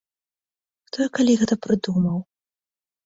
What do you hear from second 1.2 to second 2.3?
гэта прыдумаў?